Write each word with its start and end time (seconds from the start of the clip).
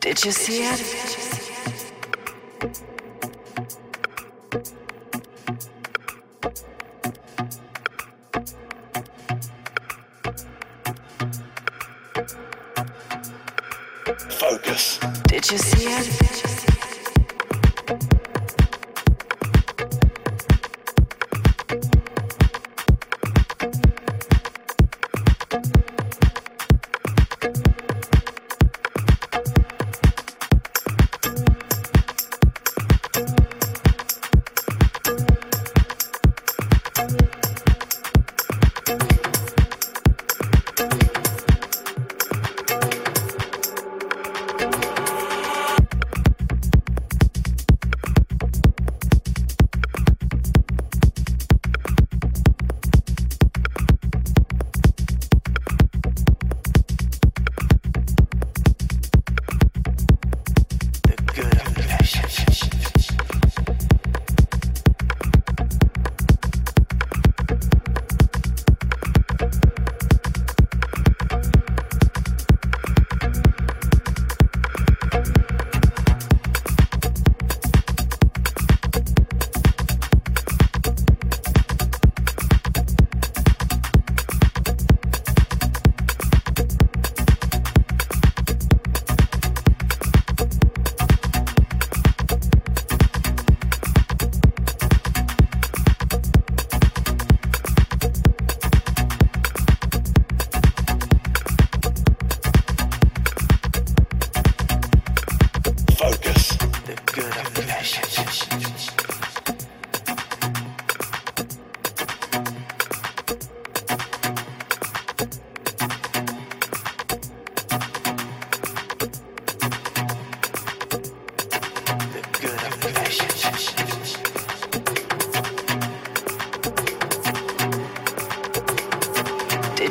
Did 0.00 0.24
you 0.24 0.32
see 0.32 0.62
it? 0.64 1.04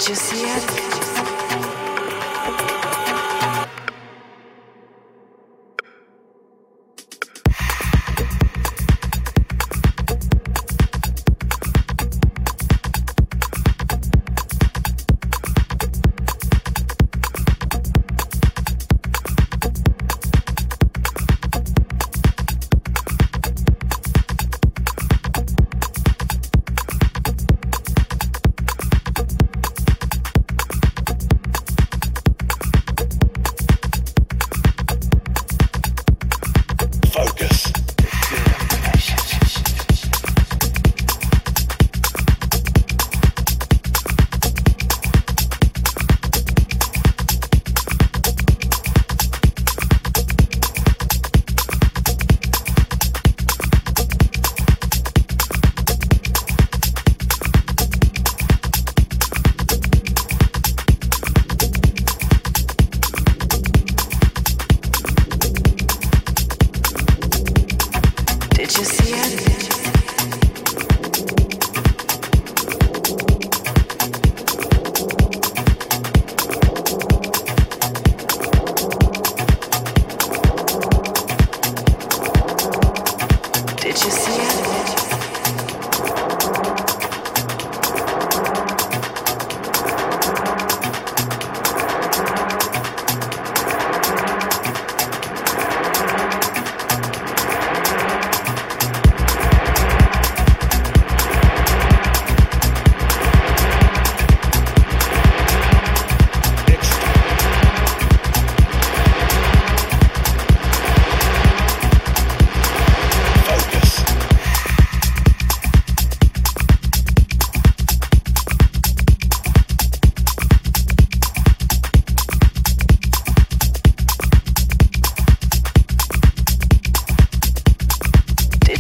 Did 0.03 0.09
you 0.09 0.16
see 0.16 0.44
it? 0.50 0.93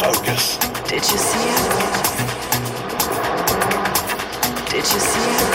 Focus. 0.00 0.56
Did 0.88 1.02
you 1.02 1.18
see 1.18 1.48
it? 1.48 1.64
Did 4.70 4.84
you 4.84 5.00
see 5.10 5.28
it? 5.34 5.50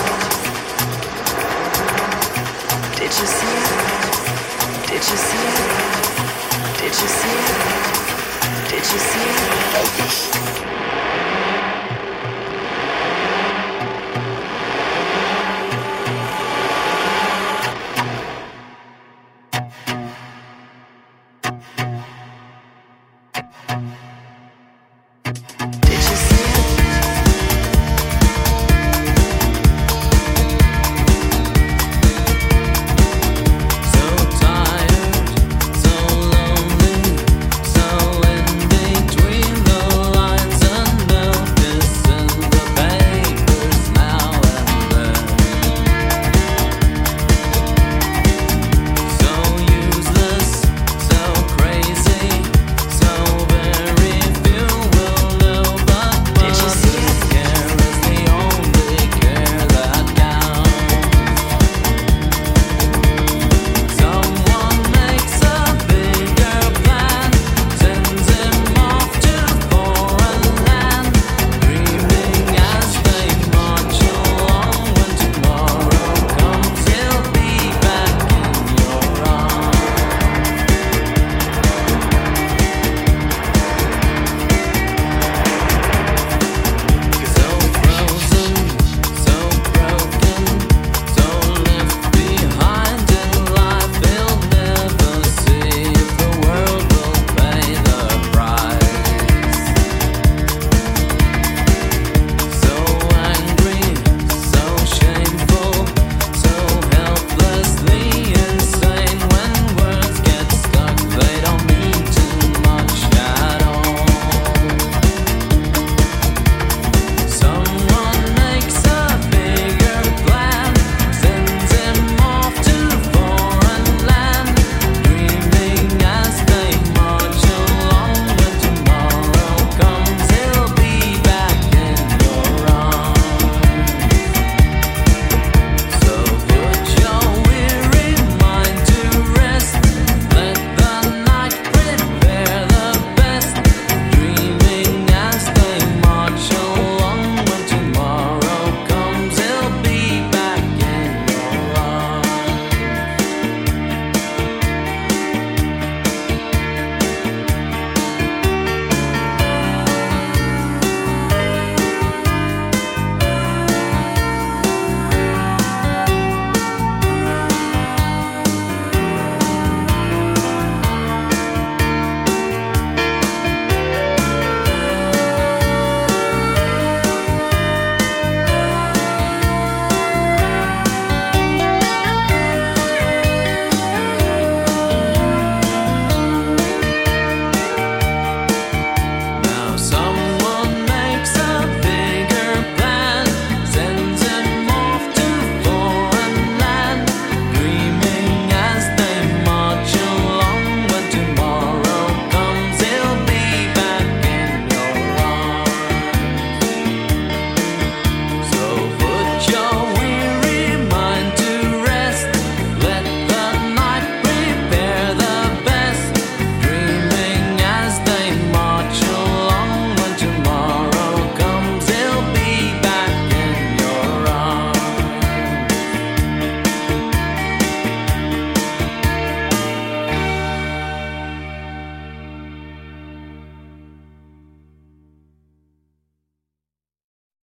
Did 2.97 3.13
you 3.19 3.27
see 3.37 3.55
it? 3.55 3.69
Did 4.87 5.03
you 5.09 5.17
see 5.17 5.47
it? 5.47 5.83
Did 6.77 6.91
you 6.91 7.07
see 7.07 7.37
it? 7.39 7.57
Did 8.69 8.85
you 8.91 8.99
see 8.99 9.29
it? 9.29 9.39
Focus. 9.73 10.92